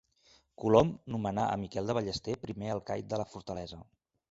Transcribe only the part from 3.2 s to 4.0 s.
la fortalesa.